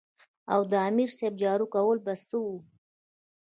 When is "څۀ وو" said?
2.27-2.55